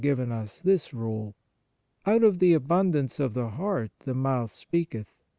for 0.01 1.35
out 2.07 2.23
of 2.23 2.39
the 2.39 2.55
abundance 2.55 3.19
of 3.19 3.35
the 3.35 3.49
heart 3.49 3.91
the 3.99 4.15
mouth 4.15 4.51
speaketh. 4.51 5.13